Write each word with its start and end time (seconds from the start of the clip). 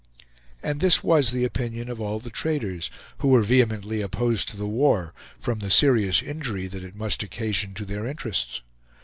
And 0.63 0.79
this 0.79 1.03
was 1.03 1.29
the 1.29 1.43
opinion 1.45 1.87
of 1.87 2.01
all 2.01 2.19
the 2.19 2.31
traders, 2.31 2.89
who 3.19 3.27
were 3.27 3.43
vehemently 3.43 4.01
opposed 4.01 4.47
to 4.47 4.57
the 4.57 4.65
war, 4.65 5.13
from 5.39 5.59
the 5.59 5.69
serious 5.69 6.23
injury 6.23 6.65
that 6.65 6.83
it 6.83 6.95
must 6.95 7.21
occasion 7.21 7.75
to 7.75 7.85
their 7.85 8.07
interests. 8.07 8.63